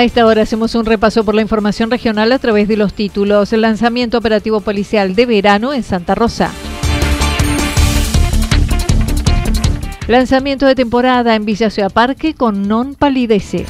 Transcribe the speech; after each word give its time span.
A 0.00 0.04
esta 0.04 0.24
hora 0.24 0.40
hacemos 0.40 0.74
un 0.76 0.86
repaso 0.86 1.24
por 1.24 1.34
la 1.34 1.42
información 1.42 1.90
regional 1.90 2.32
a 2.32 2.38
través 2.38 2.66
de 2.68 2.78
los 2.78 2.94
títulos. 2.94 3.52
El 3.52 3.60
lanzamiento 3.60 4.16
operativo 4.16 4.62
policial 4.62 5.14
de 5.14 5.26
verano 5.26 5.74
en 5.74 5.82
Santa 5.82 6.14
Rosa. 6.14 6.50
Lanzamiento 10.08 10.64
de 10.64 10.74
temporada 10.74 11.34
en 11.34 11.44
Villa 11.44 11.68
Ciudad 11.68 11.92
Parque 11.92 12.32
con 12.32 12.66
Non 12.66 12.94
Palidece. 12.94 13.66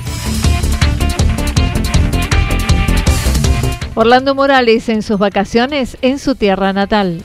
Orlando 3.96 4.36
Morales 4.36 4.88
en 4.88 5.02
sus 5.02 5.18
vacaciones 5.18 5.98
en 6.00 6.20
su 6.20 6.36
tierra 6.36 6.72
natal. 6.72 7.24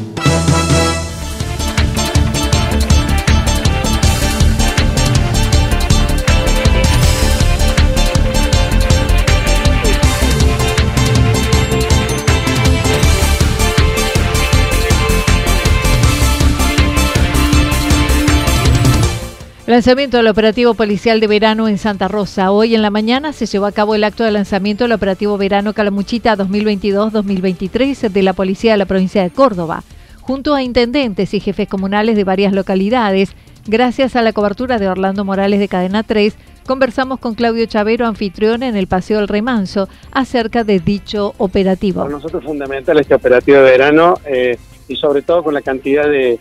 Lanzamiento 19.71 20.17
del 20.17 20.27
operativo 20.27 20.73
policial 20.73 21.21
de 21.21 21.27
verano 21.27 21.69
en 21.69 21.77
Santa 21.77 22.09
Rosa. 22.09 22.51
Hoy 22.51 22.75
en 22.75 22.81
la 22.81 22.89
mañana 22.89 23.31
se 23.31 23.45
llevó 23.45 23.67
a 23.67 23.71
cabo 23.71 23.95
el 23.95 24.03
acto 24.03 24.25
de 24.25 24.31
lanzamiento 24.31 24.83
del 24.83 24.91
operativo 24.91 25.37
verano 25.37 25.71
Calamuchita 25.71 26.35
2022-2023 26.35 28.09
de 28.09 28.21
la 28.21 28.33
Policía 28.33 28.73
de 28.73 28.77
la 28.79 28.85
provincia 28.85 29.23
de 29.23 29.29
Córdoba, 29.29 29.85
junto 30.19 30.55
a 30.55 30.61
intendentes 30.61 31.33
y 31.33 31.39
jefes 31.39 31.69
comunales 31.69 32.17
de 32.17 32.25
varias 32.25 32.51
localidades. 32.51 33.29
Gracias 33.65 34.17
a 34.17 34.21
la 34.21 34.33
cobertura 34.33 34.77
de 34.77 34.89
Orlando 34.89 35.23
Morales 35.23 35.61
de 35.61 35.69
Cadena 35.69 36.03
3, 36.03 36.35
conversamos 36.67 37.19
con 37.19 37.33
Claudio 37.33 37.65
Chavero, 37.65 38.05
anfitrión 38.05 38.63
en 38.63 38.75
el 38.75 38.87
Paseo 38.87 39.19
del 39.19 39.29
Remanso, 39.29 39.87
acerca 40.11 40.65
de 40.65 40.81
dicho 40.81 41.33
operativo. 41.37 42.01
Para 42.01 42.15
nosotros 42.15 42.43
fundamental 42.43 42.99
este 42.99 43.15
operativo 43.15 43.59
de 43.59 43.63
verano 43.63 44.15
eh, 44.25 44.57
y 44.89 44.97
sobre 44.97 45.21
todo 45.21 45.45
con 45.45 45.53
la 45.53 45.61
cantidad 45.61 46.09
de 46.09 46.39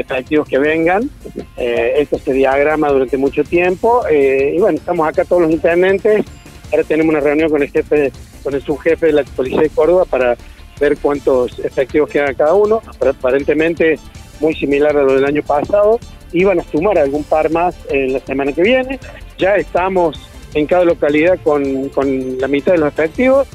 efectivos 0.00 0.48
que 0.48 0.58
vengan. 0.58 1.08
Eh, 1.56 1.94
esto 1.98 2.18
se 2.18 2.32
diagrama 2.32 2.88
durante 2.88 3.16
mucho 3.16 3.44
tiempo. 3.44 4.02
Eh, 4.10 4.54
y 4.56 4.60
bueno, 4.60 4.78
estamos 4.78 5.08
acá 5.08 5.24
todos 5.24 5.42
los 5.42 5.50
intendentes. 5.50 6.24
Ahora 6.70 6.84
tenemos 6.84 7.10
una 7.10 7.20
reunión 7.20 7.50
con 7.50 7.62
el 7.62 7.70
jefe, 7.70 8.12
con 8.42 8.54
el 8.54 8.62
subjefe 8.62 9.06
de 9.06 9.12
la 9.12 9.24
Policía 9.24 9.60
de 9.60 9.70
Córdoba 9.70 10.04
para 10.04 10.36
ver 10.80 10.96
cuántos 10.98 11.58
efectivos 11.58 12.10
quedan 12.10 12.34
cada 12.34 12.54
uno. 12.54 12.80
Aparentemente 13.00 13.98
muy 14.40 14.54
similar 14.54 14.96
a 14.96 15.02
lo 15.02 15.14
del 15.14 15.24
año 15.24 15.42
pasado. 15.42 15.98
Iban 16.32 16.60
a 16.60 16.64
sumar 16.64 16.98
algún 16.98 17.24
par 17.24 17.50
más 17.50 17.74
en 17.90 18.14
la 18.14 18.20
semana 18.20 18.52
que 18.52 18.62
viene. 18.62 18.98
Ya 19.38 19.56
estamos 19.56 20.18
en 20.54 20.66
cada 20.66 20.84
localidad 20.84 21.38
con, 21.42 21.88
con 21.90 22.38
la 22.38 22.48
mitad 22.48 22.72
de 22.72 22.78
los 22.78 22.88
efectivos 22.88 23.48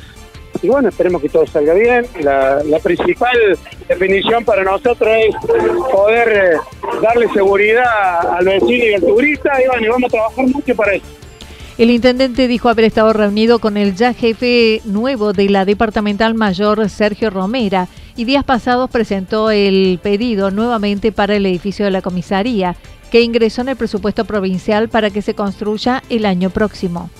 y 0.62 0.70
bueno, 0.70 0.90
esperemos 0.90 1.22
que 1.22 1.30
todo 1.30 1.46
salga 1.46 1.74
bien. 1.74 2.06
La, 2.22 2.80
principal 2.84 3.58
definición 3.88 4.46
para 4.46 4.64
nosotros 4.64 5.10
es 5.10 5.36
poder 5.92 6.54
eh, 6.54 6.58
darle 7.02 7.28
seguridad 7.34 8.36
al 8.36 8.46
vecino 8.46 8.86
y 8.86 8.94
al 8.94 9.02
turista 9.02 9.52
y 9.62 9.68
bueno, 9.68 9.86
y 9.86 9.90
vamos 9.90 10.10
a 10.10 10.12
trabajar 10.12 10.48
mucho 10.48 10.76
para 10.76 10.94
eso. 10.94 11.06
El 11.78 11.92
intendente 11.92 12.48
dijo 12.48 12.70
haber 12.70 12.86
estado 12.86 13.14
reunido 13.14 13.60
con 13.60 13.78
el 13.78 13.96
ya 13.96 14.14
jefe 14.14 14.82
nuevo 14.84 15.32
de 15.34 15.48
la 15.48 15.64
departamental 15.64 16.34
mayor, 16.34 16.90
Sergio 16.90 17.30
Romera, 17.30 17.88
y 18.16 18.26
días 18.26 18.44
pasados 18.44 18.90
presentó 18.90 19.52
el 19.52 20.00
pedido 20.02 20.50
nuevamente 20.50 21.12
para 21.12 21.36
el 21.36 21.46
edificio 21.46 21.86
de 21.86 21.92
la 21.92 22.02
comisaría, 22.02 22.76
que 23.12 23.22
ingresó 23.22 23.62
en 23.62 23.70
el 23.70 23.76
presupuesto 23.76 24.26
provincial 24.26 24.90
para 24.90 25.12
que 25.12 25.22
se 25.22 25.36
construya 25.36 26.02
el 26.10 26.26
año 26.26 26.50
próximo. 26.50 27.12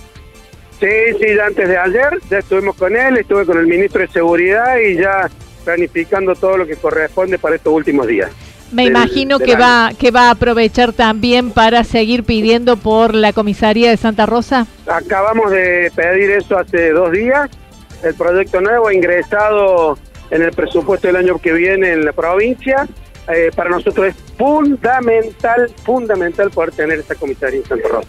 Sí, 0.80 0.86
sí, 1.20 1.38
antes 1.38 1.68
de 1.68 1.76
ayer 1.76 2.20
ya 2.30 2.38
estuvimos 2.38 2.76
con 2.76 2.96
él, 2.96 3.16
estuve 3.16 3.44
con 3.44 3.58
el 3.58 3.66
ministro 3.66 4.00
de 4.00 4.08
Seguridad 4.08 4.76
y 4.78 4.96
ya 4.96 5.28
planificando 5.64 6.34
todo 6.34 6.56
lo 6.56 6.66
que 6.66 6.76
corresponde 6.76 7.38
para 7.38 7.56
estos 7.56 7.72
últimos 7.72 8.06
días. 8.06 8.30
Me 8.70 8.84
imagino 8.84 9.38
que 9.38 9.56
va 9.56 9.92
que 9.98 10.10
va 10.10 10.28
a 10.28 10.30
aprovechar 10.32 10.92
también 10.92 11.50
para 11.50 11.84
seguir 11.84 12.24
pidiendo 12.24 12.76
por 12.76 13.14
la 13.14 13.32
comisaría 13.32 13.90
de 13.90 13.96
Santa 13.96 14.26
Rosa. 14.26 14.66
Acabamos 14.86 15.50
de 15.50 15.90
pedir 15.96 16.30
eso 16.32 16.58
hace 16.58 16.90
dos 16.90 17.10
días. 17.12 17.48
El 18.02 18.14
proyecto 18.14 18.60
nuevo 18.60 18.88
ha 18.88 18.94
ingresado 18.94 19.98
en 20.30 20.42
el 20.42 20.50
presupuesto 20.52 21.06
del 21.06 21.16
año 21.16 21.38
que 21.38 21.52
viene 21.52 21.92
en 21.92 22.04
la 22.04 22.12
provincia. 22.12 22.86
Eh, 23.34 23.50
para 23.54 23.70
nosotros 23.70 24.08
es 24.08 24.14
fundamental, 24.36 25.70
fundamental 25.84 26.50
poder 26.50 26.72
tener 26.72 26.98
esta 26.98 27.14
comisaría 27.14 27.60
en 27.60 27.66
Santa 27.66 27.88
Rosa. 27.88 28.08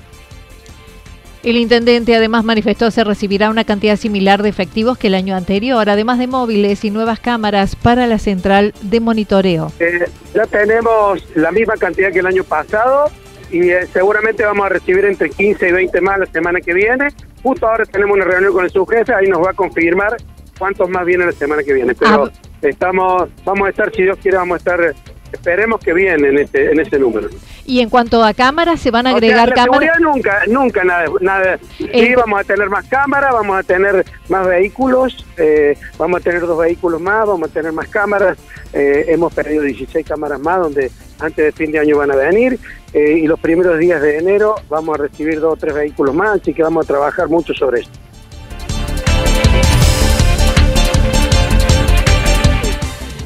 El 1.41 1.55
intendente 1.55 2.15
además 2.15 2.43
manifestó 2.43 2.91
se 2.91 3.03
recibirá 3.03 3.49
una 3.49 3.63
cantidad 3.63 3.95
similar 3.95 4.43
de 4.43 4.49
efectivos 4.49 4.97
que 4.97 5.07
el 5.07 5.15
año 5.15 5.35
anterior, 5.35 5.89
además 5.89 6.19
de 6.19 6.27
móviles 6.27 6.83
y 6.83 6.91
nuevas 6.91 7.19
cámaras 7.21 7.77
para 7.77 8.07
la 8.07 8.19
central 8.19 8.73
de 8.81 8.99
monitoreo. 8.99 9.71
Eh, 9.79 10.05
ya 10.33 10.45
tenemos 10.47 11.23
la 11.35 11.51
misma 11.51 11.75
cantidad 11.75 12.11
que 12.11 12.19
el 12.19 12.27
año 12.27 12.43
pasado 12.43 13.09
y 13.51 13.69
eh, 13.69 13.87
seguramente 13.93 14.43
vamos 14.43 14.65
a 14.65 14.69
recibir 14.69 15.05
entre 15.05 15.29
15 15.29 15.69
y 15.69 15.71
20 15.71 16.01
más 16.01 16.19
la 16.19 16.25
semana 16.25 16.59
que 16.59 16.73
viene. 16.73 17.07
Justo 17.41 17.67
ahora 17.67 17.85
tenemos 17.85 18.17
una 18.17 18.25
reunión 18.25 18.51
con 18.51 18.65
el 18.65 18.71
subjefe, 18.71 19.13
ahí 19.13 19.27
nos 19.27 19.39
va 19.39 19.51
a 19.51 19.53
confirmar 19.53 20.17
cuántos 20.57 20.89
más 20.89 21.05
vienen 21.05 21.27
la 21.27 21.33
semana 21.33 21.63
que 21.63 21.73
viene. 21.73 21.95
Pero 21.95 22.25
ah, 22.25 22.31
estamos, 22.61 23.29
vamos 23.45 23.67
a 23.67 23.69
estar, 23.69 23.91
si 23.95 24.03
Dios 24.03 24.17
quiere, 24.21 24.37
vamos 24.37 24.55
a 24.55 24.57
estar 24.57 24.95
Esperemos 25.31 25.79
que 25.79 25.93
bien 25.93 26.23
en 26.25 26.37
ese, 26.39 26.71
en 26.71 26.79
ese 26.79 26.97
número. 26.97 27.29
Y 27.65 27.81
en 27.81 27.89
cuanto 27.89 28.23
a 28.23 28.33
cámaras, 28.33 28.79
¿se 28.79 28.89
van 28.89 29.05
a 29.07 29.11
agregar 29.11 29.53
cámaras? 29.53 29.99
nunca, 29.99 30.41
nunca 30.47 30.83
nada. 30.83 31.05
nada. 31.21 31.59
Sí, 31.77 31.87
eh, 31.91 32.15
vamos 32.15 32.39
a 32.39 32.43
tener 32.43 32.69
más 32.69 32.87
cámaras, 32.87 33.31
vamos 33.31 33.59
a 33.59 33.63
tener 33.63 34.05
más 34.27 34.47
vehículos, 34.47 35.25
eh, 35.37 35.77
vamos 35.97 36.19
a 36.19 36.23
tener 36.23 36.41
dos 36.41 36.57
vehículos 36.57 36.99
más, 36.99 37.27
vamos 37.27 37.49
a 37.49 37.53
tener 37.53 37.71
más 37.71 37.87
cámaras. 37.87 38.37
Eh, 38.73 39.05
hemos 39.09 39.33
perdido 39.33 39.63
16 39.63 40.05
cámaras 40.05 40.39
más, 40.39 40.59
donde 40.59 40.91
antes 41.19 41.45
de 41.45 41.51
fin 41.51 41.71
de 41.71 41.79
año 41.79 41.97
van 41.97 42.11
a 42.11 42.15
venir. 42.15 42.59
y 42.91 43.27
los 43.27 43.39
primeros 43.39 43.77
días 43.77 44.01
de 44.01 44.17
enero 44.17 44.55
vamos 44.67 44.97
a 44.97 45.03
recibir 45.03 45.39
dos 45.39 45.53
o 45.53 45.57
tres 45.57 45.75
vehículos 45.75 46.15
más, 46.15 46.41
así 46.41 46.55
que 46.55 46.63
vamos 46.63 46.85
a 46.85 46.87
trabajar 46.87 47.29
mucho 47.29 47.53
sobre 47.53 47.81
esto. 47.81 48.08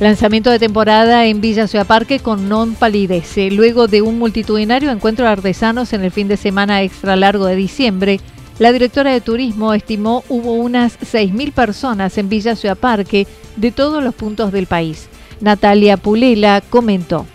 Lanzamiento 0.03 0.51
de 0.51 0.59
temporada 0.59 1.27
en 1.27 1.39
Villa 1.39 1.65
Ciudad 1.65 1.87
Parque 1.87 2.19
con 2.19 2.49
Non 2.49 2.75
Palidece. 2.75 3.49
Luego 3.49 3.87
de 3.87 4.01
un 4.01 4.19
multitudinario 4.19 4.91
encuentro 4.91 5.23
de 5.23 5.31
artesanos 5.31 5.93
en 5.93 6.03
el 6.03 6.11
fin 6.11 6.27
de 6.27 6.35
semana 6.35 6.81
extra 6.81 7.15
largo 7.15 7.45
de 7.45 7.55
diciembre, 7.55 8.19
la 8.59 8.73
directora 8.73 9.13
de 9.13 9.21
turismo 9.21 9.73
estimó 9.73 10.25
hubo 10.27 10.55
unas 10.55 10.99
6.000 10.99 11.53
personas 11.53 12.17
en 12.17 12.27
Villa 12.27 12.57
Ciudad 12.57 12.75
Parque 12.75 13.27
de 13.55 13.71
todos 13.71 14.03
los 14.03 14.13
puntos 14.13 14.51
del 14.51 14.67
país. 14.67 15.07
Natalia 15.39 15.95
Pulela 15.95 16.61
comentó 16.69 17.25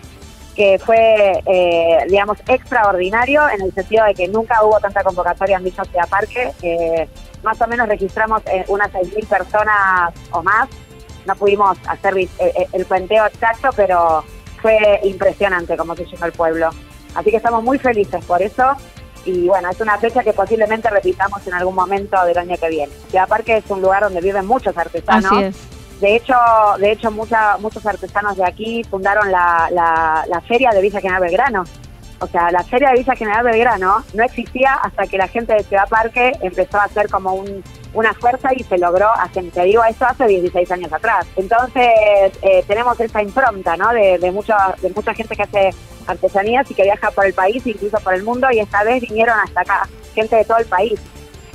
que 0.55 0.77
fue, 0.77 1.41
eh, 1.47 2.05
digamos, 2.07 2.37
extraordinario 2.47 3.49
en 3.49 3.61
el 3.61 3.73
sentido 3.73 4.05
de 4.05 4.13
que 4.13 4.27
nunca 4.27 4.63
hubo 4.63 4.77
tanta 4.79 5.01
convocatoria 5.03 5.57
en 5.57 5.63
Villa 5.63 5.85
Ciudad 5.85 6.07
Parque. 6.07 6.51
más 7.41 7.59
o 7.61 7.67
menos 7.67 7.87
registramos 7.87 8.43
eh, 8.45 8.63
unas 8.67 8.91
6.000 8.91 9.25
personas 9.25 10.13
o 10.31 10.43
más 10.43 10.69
no 11.25 11.35
pudimos 11.35 11.77
hacer 11.87 12.17
eh, 12.17 12.29
eh, 12.39 12.67
el 12.73 12.85
puenteo 12.85 13.25
exacto, 13.25 13.69
pero 13.75 14.23
fue 14.61 14.99
impresionante 15.03 15.77
como 15.77 15.95
se 15.95 16.05
llenó 16.05 16.25
el 16.25 16.31
pueblo. 16.31 16.69
Así 17.15 17.31
que 17.31 17.37
estamos 17.37 17.63
muy 17.63 17.79
felices 17.79 18.23
por 18.25 18.41
eso 18.41 18.75
y 19.25 19.47
bueno, 19.47 19.69
es 19.69 19.79
una 19.81 19.97
fecha 19.97 20.23
que 20.23 20.33
posiblemente 20.33 20.89
repitamos 20.89 21.45
en 21.47 21.53
algún 21.53 21.75
momento 21.75 22.23
del 22.25 22.37
año 22.37 22.55
que 22.57 22.69
viene. 22.69 22.93
Ciudad 23.09 23.27
Parque 23.27 23.57
es 23.57 23.69
un 23.69 23.81
lugar 23.81 24.03
donde 24.03 24.21
viven 24.21 24.45
muchos 24.45 24.77
artesanos. 24.77 25.55
De 25.99 26.15
hecho, 26.15 26.35
de 26.79 26.93
hecho 26.93 27.11
mucha, 27.11 27.57
muchos 27.57 27.85
artesanos 27.85 28.37
de 28.37 28.45
aquí 28.45 28.83
fundaron 28.85 29.29
la, 29.31 29.67
la, 29.71 30.25
la 30.29 30.41
feria 30.41 30.69
de 30.71 30.81
Villa 30.81 31.01
General 31.01 31.21
Belgrano. 31.21 31.65
O 32.19 32.27
sea, 32.27 32.51
la 32.51 32.63
feria 32.63 32.89
de 32.89 32.99
Villa 32.99 33.15
General 33.15 33.43
Belgrano 33.43 34.03
no 34.13 34.23
existía 34.23 34.73
hasta 34.73 35.07
que 35.07 35.17
la 35.17 35.27
gente 35.27 35.53
de 35.53 35.63
Ciudad 35.63 35.87
Parque 35.87 36.31
empezó 36.41 36.77
a 36.77 36.83
hacer 36.83 37.09
como 37.09 37.33
un, 37.33 37.63
una 37.93 38.13
fuerza 38.13 38.49
y 38.55 38.63
se 38.63 38.77
logró, 38.77 39.09
hace, 39.13 39.41
te 39.43 39.63
digo 39.63 39.83
eso, 39.83 40.05
hace 40.05 40.27
16 40.27 40.71
años 40.71 40.91
atrás. 40.91 41.25
Entonces, 41.35 41.87
eh, 42.41 42.63
tenemos 42.67 42.99
esa 42.99 43.21
impronta, 43.21 43.77
¿no? 43.77 43.89
De, 43.93 44.17
de, 44.17 44.31
mucha, 44.31 44.75
de 44.81 44.89
mucha 44.91 45.13
gente 45.13 45.35
que 45.35 45.43
hace 45.43 45.69
artesanías 46.07 46.69
y 46.69 46.73
que 46.73 46.83
viaja 46.83 47.11
por 47.11 47.25
el 47.25 47.33
país, 47.33 47.65
incluso 47.65 47.97
por 47.99 48.13
el 48.13 48.23
mundo, 48.23 48.47
y 48.51 48.59
esta 48.59 48.83
vez 48.83 49.01
vinieron 49.01 49.37
hasta 49.39 49.61
acá, 49.61 49.87
gente 50.13 50.35
de 50.35 50.45
todo 50.45 50.57
el 50.57 50.65
país. 50.65 50.99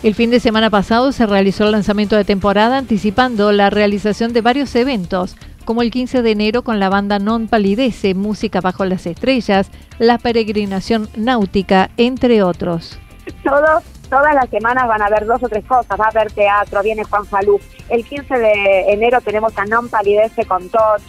El 0.02 0.14
fin 0.14 0.30
de 0.30 0.38
semana 0.38 0.68
pasado 0.68 1.12
se 1.12 1.24
realizó 1.24 1.64
el 1.64 1.72
lanzamiento 1.72 2.14
de 2.14 2.24
temporada 2.24 2.76
anticipando 2.76 3.52
la 3.52 3.70
realización 3.70 4.34
de 4.34 4.42
varios 4.42 4.74
eventos, 4.74 5.34
como 5.64 5.82
el 5.82 5.90
15 5.90 6.22
de 6.22 6.30
enero 6.30 6.62
con 6.62 6.80
la 6.80 6.88
banda 6.88 7.18
Non 7.18 7.48
Palidece, 7.48 8.14
Música 8.14 8.60
Bajo 8.60 8.84
las 8.84 9.06
Estrellas, 9.06 9.70
la 9.98 10.18
peregrinación 10.18 11.08
náutica, 11.16 11.90
entre 11.96 12.42
otros. 12.42 12.98
Todos 13.42 13.82
todas 14.08 14.34
las 14.34 14.48
semanas 14.48 14.86
van 14.86 15.02
a 15.02 15.06
haber 15.06 15.26
dos 15.26 15.42
o 15.42 15.48
tres 15.48 15.64
cosas, 15.64 15.98
va 15.98 16.04
a 16.04 16.08
haber 16.08 16.30
teatro, 16.30 16.82
viene 16.82 17.04
Juan 17.04 17.26
Falú. 17.26 17.58
El 17.88 18.04
15 18.04 18.38
de 18.38 18.92
enero 18.92 19.20
tenemos 19.20 19.56
a 19.58 19.64
Non 19.64 19.88
Palidece 19.88 20.44
con 20.44 20.68
Toch 20.68 21.02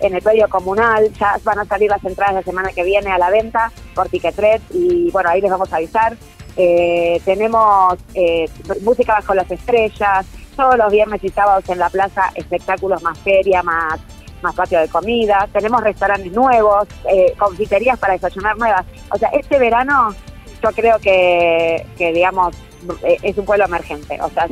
en 0.00 0.14
el 0.14 0.22
predio 0.22 0.48
comunal, 0.48 1.12
ya 1.14 1.38
van 1.44 1.60
a 1.60 1.64
salir 1.64 1.90
las 1.90 2.04
entradas 2.04 2.34
la 2.34 2.42
semana 2.42 2.70
que 2.74 2.82
viene 2.82 3.10
a 3.10 3.18
la 3.18 3.30
venta 3.30 3.72
por 3.94 4.08
Ticketret 4.08 4.62
y 4.70 5.10
bueno, 5.10 5.30
ahí 5.30 5.40
les 5.40 5.50
vamos 5.50 5.72
a 5.72 5.76
avisar. 5.76 6.16
Eh, 6.56 7.20
tenemos 7.24 7.98
eh, 8.14 8.46
música 8.82 9.14
bajo 9.14 9.34
las 9.34 9.50
estrellas, 9.50 10.26
todos 10.52 10.76
los 10.76 10.92
viernes 10.92 11.22
y 11.24 11.28
sábados 11.28 11.68
en 11.68 11.78
la 11.78 11.90
plaza 11.90 12.30
espectáculos 12.34 13.02
más 13.02 13.18
feria, 13.18 13.62
más 13.62 14.00
más 14.42 14.56
patio 14.56 14.80
de 14.80 14.88
comida, 14.88 15.48
tenemos 15.52 15.80
restaurantes 15.82 16.32
nuevos, 16.32 16.88
eh, 17.08 17.32
confiterías 17.38 17.96
para 17.96 18.14
desayunar 18.14 18.58
nuevas. 18.58 18.84
O 19.10 19.16
sea, 19.16 19.28
este 19.28 19.56
verano 19.56 20.12
yo 20.60 20.70
creo 20.70 20.98
que, 20.98 21.86
que 21.96 22.12
digamos, 22.12 22.56
eh, 23.02 23.18
es 23.22 23.38
un 23.38 23.44
pueblo 23.44 23.64
emergente. 23.64 24.18
O 24.20 24.30
sea, 24.30 24.46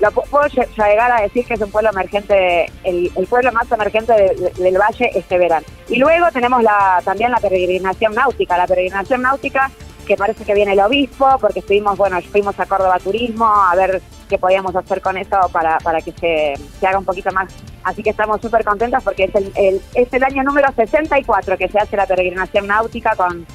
lo 0.00 0.10
puedo 0.10 0.46
llegar 0.46 1.12
a 1.12 1.22
decir 1.22 1.44
que 1.46 1.54
es 1.54 1.60
un 1.60 1.70
pueblo 1.70 1.90
emergente, 1.90 2.70
el, 2.84 3.10
pueblo 3.28 3.52
más 3.52 3.70
emergente 3.70 4.12
del 4.12 4.78
valle 4.78 5.10
este 5.14 5.38
verano. 5.38 5.66
Y 5.88 5.96
luego 5.96 6.26
tenemos 6.32 6.62
la, 6.62 7.00
también 7.04 7.30
la 7.30 7.38
peregrinación 7.38 8.14
náutica. 8.14 8.56
La 8.56 8.66
peregrinación 8.66 9.22
náutica 9.22 9.70
que 10.06 10.16
parece 10.16 10.44
que 10.44 10.54
viene 10.54 10.72
el 10.72 10.80
obispo, 10.80 11.26
porque 11.40 11.60
estuvimos, 11.60 11.96
bueno, 11.96 12.20
fuimos 12.30 12.58
a 12.58 12.66
Córdoba 12.66 12.98
Turismo 12.98 13.46
a 13.46 13.74
ver 13.74 14.00
qué 14.28 14.38
podíamos 14.38 14.74
hacer 14.74 15.00
con 15.00 15.16
eso 15.16 15.36
para, 15.52 15.78
para 15.78 16.00
que 16.00 16.12
se, 16.12 16.54
se 16.80 16.86
haga 16.86 16.98
un 16.98 17.04
poquito 17.04 17.30
más. 17.32 17.52
Así 17.84 18.02
que 18.02 18.10
estamos 18.10 18.40
súper 18.40 18.64
contentas 18.64 19.02
porque 19.02 19.24
es 19.24 19.34
el, 19.34 19.52
el, 19.54 19.80
es 19.94 20.12
el 20.12 20.24
año 20.24 20.42
número 20.42 20.68
64 20.74 21.58
que 21.58 21.68
se 21.68 21.78
hace 21.78 21.96
la 21.96 22.06
peregrinación 22.06 22.66
náutica 22.66 23.14
con 23.16 23.46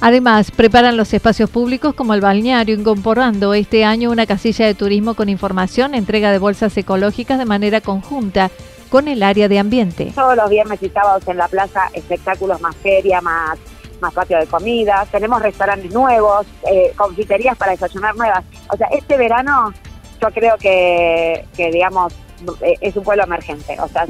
Además, 0.00 0.50
preparan 0.50 0.96
los 0.96 1.14
espacios 1.14 1.48
públicos 1.48 1.94
como 1.94 2.12
el 2.12 2.20
balneario, 2.20 2.74
incorporando 2.74 3.54
este 3.54 3.84
año 3.84 4.10
una 4.10 4.26
casilla 4.26 4.66
de 4.66 4.74
turismo 4.74 5.14
con 5.14 5.28
información, 5.28 5.94
entrega 5.94 6.30
de 6.30 6.38
bolsas 6.38 6.76
ecológicas 6.76 7.38
de 7.38 7.46
manera 7.46 7.80
conjunta 7.80 8.50
con 8.90 9.08
el 9.08 9.22
área 9.22 9.48
de 9.48 9.58
ambiente. 9.58 10.12
Todos 10.14 10.36
los 10.36 10.50
viernes 10.50 10.82
y 10.82 10.90
sábados 10.90 11.26
en 11.26 11.38
la 11.38 11.48
plaza, 11.48 11.88
espectáculos 11.94 12.60
más 12.60 12.76
feria, 12.76 13.20
más, 13.20 13.58
más 14.00 14.14
patio 14.14 14.38
de 14.38 14.46
comida, 14.46 15.06
tenemos 15.10 15.40
restaurantes 15.42 15.92
nuevos, 15.92 16.46
eh, 16.70 16.92
confiterías 16.96 17.56
para 17.56 17.72
desayunar 17.72 18.16
nuevas. 18.16 18.44
O 18.72 18.76
sea, 18.76 18.88
este 18.88 19.16
verano 19.16 19.72
yo 20.20 20.28
creo 20.30 20.56
que, 20.56 21.44
que 21.56 21.70
digamos, 21.70 22.12
eh, 22.60 22.74
es 22.80 22.96
un 22.96 23.04
pueblo 23.04 23.24
emergente. 23.24 23.76
O 23.80 23.88
sea, 23.88 24.06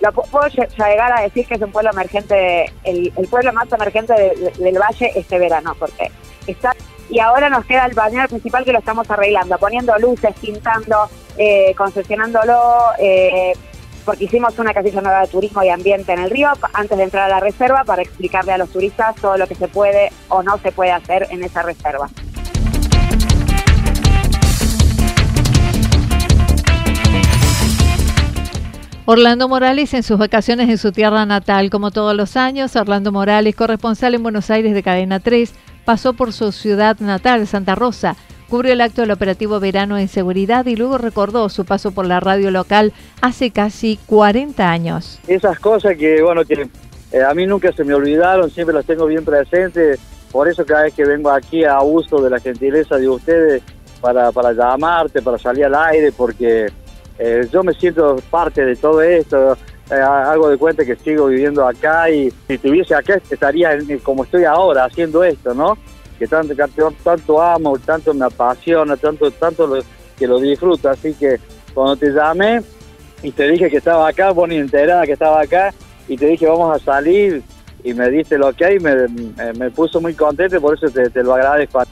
lo 0.00 0.12
puedo 0.12 0.46
llegar 0.48 1.12
a 1.12 1.22
decir 1.22 1.46
que 1.46 1.54
es 1.54 1.62
un 1.62 1.72
pueblo 1.72 1.90
emergente, 1.90 2.72
el, 2.84 3.12
pueblo 3.30 3.52
más 3.52 3.70
emergente 3.72 4.14
del 4.58 4.78
valle 4.78 5.12
este 5.14 5.38
verano, 5.38 5.74
porque 5.78 6.10
está. 6.46 6.74
Y 7.10 7.20
ahora 7.20 7.48
nos 7.48 7.64
queda 7.64 7.86
el 7.86 7.94
balneario 7.94 8.28
principal 8.28 8.64
que 8.64 8.72
lo 8.72 8.80
estamos 8.80 9.10
arreglando, 9.10 9.56
poniendo 9.58 9.96
luces, 9.98 10.34
pintando, 10.40 11.08
eh, 11.38 11.74
concesionándolo, 11.74 12.60
eh, 12.98 13.54
porque 14.08 14.24
hicimos 14.24 14.58
una 14.58 14.72
casilla 14.72 15.02
nueva 15.02 15.20
de 15.20 15.26
turismo 15.26 15.62
y 15.62 15.68
ambiente 15.68 16.14
en 16.14 16.20
el 16.20 16.30
río 16.30 16.48
antes 16.72 16.96
de 16.96 17.04
entrar 17.04 17.24
a 17.24 17.28
la 17.28 17.40
reserva 17.40 17.84
para 17.84 18.00
explicarle 18.00 18.52
a 18.52 18.56
los 18.56 18.70
turistas 18.70 19.14
todo 19.16 19.36
lo 19.36 19.46
que 19.46 19.54
se 19.54 19.68
puede 19.68 20.10
o 20.30 20.42
no 20.42 20.56
se 20.56 20.72
puede 20.72 20.92
hacer 20.92 21.26
en 21.28 21.44
esa 21.44 21.60
reserva. 21.60 22.08
Orlando 29.04 29.46
Morales 29.46 29.92
en 29.92 30.02
sus 30.02 30.16
vacaciones 30.16 30.70
en 30.70 30.78
su 30.78 30.90
tierra 30.90 31.26
natal. 31.26 31.68
Como 31.68 31.90
todos 31.90 32.16
los 32.16 32.38
años, 32.38 32.76
Orlando 32.76 33.12
Morales, 33.12 33.54
corresponsal 33.54 34.14
en 34.14 34.22
Buenos 34.22 34.48
Aires 34.48 34.72
de 34.72 34.82
Cadena 34.82 35.20
3, 35.20 35.52
pasó 35.84 36.14
por 36.14 36.32
su 36.32 36.50
ciudad 36.52 36.98
natal, 37.00 37.46
Santa 37.46 37.74
Rosa. 37.74 38.16
Cubrió 38.48 38.72
el 38.72 38.80
acto 38.80 39.02
del 39.02 39.10
operativo 39.10 39.60
verano 39.60 39.98
en 39.98 40.08
seguridad 40.08 40.64
y 40.66 40.74
luego 40.74 40.96
recordó 40.96 41.48
su 41.50 41.66
paso 41.66 41.92
por 41.92 42.06
la 42.06 42.18
radio 42.18 42.50
local 42.50 42.94
hace 43.20 43.50
casi 43.50 43.98
40 44.06 44.70
años. 44.70 45.18
Esas 45.26 45.58
cosas 45.58 45.96
que, 45.96 46.22
bueno, 46.22 46.44
que 46.44 46.66
eh, 47.12 47.22
a 47.22 47.34
mí 47.34 47.46
nunca 47.46 47.72
se 47.72 47.84
me 47.84 47.92
olvidaron, 47.92 48.50
siempre 48.50 48.74
las 48.74 48.86
tengo 48.86 49.06
bien 49.06 49.24
presentes. 49.24 50.00
Por 50.32 50.48
eso 50.48 50.64
cada 50.64 50.84
vez 50.84 50.94
que 50.94 51.04
vengo 51.04 51.30
aquí 51.30 51.64
a 51.64 51.80
uso 51.80 52.22
de 52.22 52.30
la 52.30 52.40
gentileza 52.40 52.96
de 52.96 53.08
ustedes 53.08 53.62
para, 54.00 54.32
para 54.32 54.52
llamarte, 54.52 55.20
para 55.20 55.36
salir 55.38 55.66
al 55.66 55.74
aire, 55.74 56.12
porque 56.12 56.68
eh, 57.18 57.48
yo 57.52 57.62
me 57.62 57.74
siento 57.74 58.16
parte 58.30 58.64
de 58.64 58.76
todo 58.76 59.02
esto, 59.02 59.58
eh, 59.90 60.48
de 60.50 60.58
cuenta 60.58 60.84
que 60.84 60.96
sigo 60.96 61.26
viviendo 61.26 61.66
acá 61.66 62.08
y 62.10 62.30
si 62.46 62.54
estuviese 62.54 62.94
acá 62.94 63.20
estaría 63.30 63.76
como 64.02 64.24
estoy 64.24 64.44
ahora 64.44 64.84
haciendo 64.84 65.24
esto, 65.24 65.52
¿no? 65.52 65.76
Que 66.18 66.26
tanto, 66.26 66.54
tanto 67.04 67.40
amo, 67.40 67.78
tanto 67.78 68.12
me 68.12 68.26
apasiona, 68.26 68.96
tanto, 68.96 69.30
tanto 69.30 69.78
que 70.18 70.26
lo 70.26 70.40
disfruto, 70.40 70.88
así 70.88 71.14
que 71.14 71.38
cuando 71.72 71.96
te 71.96 72.10
llamé 72.10 72.60
y 73.22 73.30
te 73.30 73.48
dije 73.48 73.70
que 73.70 73.76
estaba 73.76 74.08
acá, 74.08 74.30
vos 74.30 74.48
ni 74.48 74.56
enterada 74.56 75.06
que 75.06 75.12
estaba 75.12 75.40
acá 75.40 75.72
y 76.08 76.16
te 76.16 76.26
dije 76.26 76.46
vamos 76.46 76.74
a 76.74 76.84
salir 76.84 77.42
y 77.84 77.94
me 77.94 78.10
diste 78.10 78.36
lo 78.36 78.52
que 78.52 78.64
hay, 78.64 78.80
me, 78.80 79.06
me, 79.56 79.70
puso 79.70 80.00
muy 80.00 80.14
contento, 80.14 80.60
por 80.60 80.76
eso 80.76 80.88
te, 80.90 81.08
te 81.10 81.22
lo 81.22 81.34
agradezco. 81.34 81.82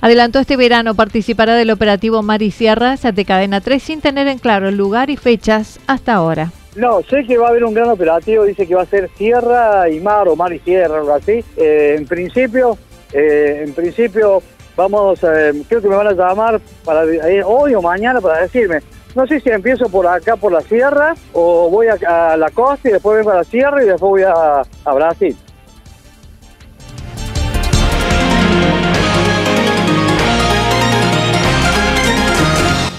Adelantó 0.00 0.38
este 0.38 0.56
verano 0.56 0.94
participará 0.94 1.54
del 1.54 1.70
operativo 1.70 2.22
Mar 2.22 2.40
y 2.40 2.50
Sierras 2.50 3.02
de 3.02 3.24
Cadena 3.26 3.60
3 3.60 3.82
sin 3.82 4.00
tener 4.00 4.26
en 4.28 4.38
claro 4.38 4.68
el 4.68 4.76
lugar 4.76 5.10
y 5.10 5.16
fechas 5.16 5.78
hasta 5.86 6.14
ahora. 6.14 6.50
No, 6.76 7.02
sé 7.02 7.24
que 7.24 7.36
va 7.36 7.48
a 7.48 7.50
haber 7.50 7.64
un 7.64 7.74
gran 7.74 7.90
operativo, 7.90 8.44
dice 8.44 8.66
que 8.66 8.74
va 8.74 8.82
a 8.82 8.86
ser 8.86 9.10
Sierra 9.16 9.90
y 9.90 10.00
Mar 10.00 10.28
o 10.28 10.36
Mar 10.36 10.52
y 10.52 10.60
Sierra, 10.60 10.98
algo 10.98 11.12
así. 11.12 11.44
Eh, 11.56 11.96
en 11.98 12.06
principio, 12.06 12.78
eh, 13.12 13.64
en 13.66 13.74
principio 13.74 14.42
vamos, 14.76 15.22
eh, 15.22 15.62
creo 15.68 15.82
que 15.82 15.88
me 15.88 15.96
van 15.96 16.08
a 16.08 16.12
llamar 16.12 16.60
para 16.84 17.02
hoy 17.46 17.74
o 17.74 17.82
mañana 17.82 18.20
para 18.20 18.42
decirme. 18.42 18.80
No 19.14 19.26
sé 19.26 19.40
si 19.40 19.50
empiezo 19.50 19.88
por 19.88 20.06
acá 20.06 20.36
por 20.36 20.52
la 20.52 20.60
sierra 20.60 21.14
o 21.32 21.68
voy 21.68 21.88
a, 21.88 22.36
la 22.36 22.50
costa 22.50 22.88
y 22.88 22.92
después 22.92 23.18
vengo 23.18 23.32
a 23.32 23.36
la 23.36 23.44
sierra 23.44 23.82
y 23.82 23.86
después 23.86 24.10
voy 24.10 24.22
a, 24.22 24.62
a 24.84 24.94
Brasil. 24.94 25.36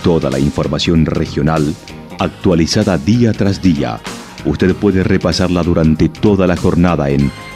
Toda 0.03 0.29
la 0.29 0.39
información 0.39 1.05
regional 1.05 1.73
actualizada 2.19 2.97
día 2.97 3.31
tras 3.31 3.61
día. 3.61 3.99
Usted 4.45 4.75
puede 4.75 5.03
repasarla 5.03 5.63
durante 5.63 6.09
toda 6.09 6.47
la 6.47 6.57
jornada 6.57 7.09
en 7.09 7.31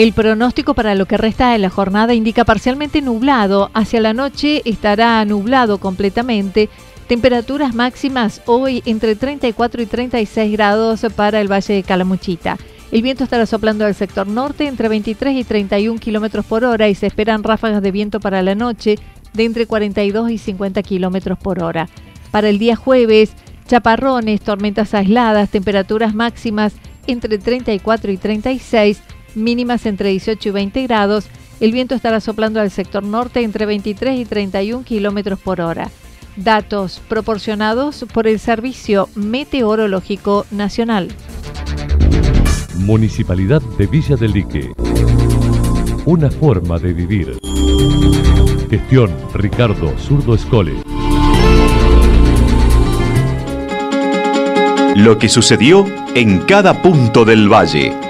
El 0.00 0.14
pronóstico 0.14 0.72
para 0.72 0.94
lo 0.94 1.04
que 1.04 1.18
resta 1.18 1.52
de 1.52 1.58
la 1.58 1.68
jornada 1.68 2.14
indica 2.14 2.46
parcialmente 2.46 3.02
nublado. 3.02 3.70
Hacia 3.74 4.00
la 4.00 4.14
noche 4.14 4.62
estará 4.64 5.22
nublado 5.26 5.76
completamente. 5.76 6.70
Temperaturas 7.06 7.74
máximas 7.74 8.40
hoy 8.46 8.82
entre 8.86 9.14
34 9.14 9.82
y 9.82 9.84
36 9.84 10.52
grados 10.52 11.04
para 11.14 11.42
el 11.42 11.52
Valle 11.52 11.74
de 11.74 11.82
Calamuchita. 11.82 12.56
El 12.90 13.02
viento 13.02 13.24
estará 13.24 13.44
soplando 13.44 13.84
al 13.84 13.94
sector 13.94 14.26
norte 14.26 14.68
entre 14.68 14.88
23 14.88 15.36
y 15.36 15.44
31 15.44 16.00
kilómetros 16.00 16.46
por 16.46 16.64
hora 16.64 16.88
y 16.88 16.94
se 16.94 17.06
esperan 17.06 17.42
ráfagas 17.42 17.82
de 17.82 17.90
viento 17.90 18.20
para 18.20 18.40
la 18.40 18.54
noche 18.54 18.96
de 19.34 19.44
entre 19.44 19.66
42 19.66 20.30
y 20.30 20.38
50 20.38 20.82
kilómetros 20.82 21.38
por 21.38 21.62
hora. 21.62 21.90
Para 22.30 22.48
el 22.48 22.58
día 22.58 22.74
jueves, 22.74 23.32
chaparrones, 23.68 24.40
tormentas 24.40 24.94
aisladas, 24.94 25.50
temperaturas 25.50 26.14
máximas 26.14 26.72
entre 27.06 27.36
34 27.36 28.12
y 28.12 28.16
36 28.16 29.02
mínimas 29.34 29.86
entre 29.86 30.10
18 30.10 30.48
y 30.48 30.52
20 30.52 30.82
grados. 30.86 31.26
El 31.60 31.72
viento 31.72 31.94
estará 31.94 32.20
soplando 32.20 32.60
al 32.60 32.70
sector 32.70 33.02
norte 33.02 33.42
entre 33.42 33.66
23 33.66 34.18
y 34.18 34.24
31 34.24 34.84
kilómetros 34.84 35.38
por 35.38 35.60
hora. 35.60 35.90
Datos 36.36 37.02
proporcionados 37.08 38.06
por 38.12 38.26
el 38.26 38.38
Servicio 38.38 39.08
Meteorológico 39.14 40.46
Nacional. 40.50 41.08
Municipalidad 42.76 43.60
de 43.78 43.86
Villa 43.86 44.16
del 44.16 44.32
Lique. 44.32 44.72
Una 46.06 46.30
forma 46.30 46.78
de 46.78 46.92
vivir. 46.94 47.38
Gestión 48.70 49.10
Ricardo 49.34 49.92
Zurdo 49.98 50.34
Escole. 50.34 50.74
Lo 54.96 55.18
que 55.18 55.28
sucedió 55.28 55.86
en 56.14 56.40
cada 56.40 56.82
punto 56.82 57.24
del 57.24 57.52
valle. 57.52 58.09